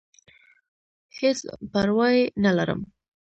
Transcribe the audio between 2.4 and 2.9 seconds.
نۀ لرم-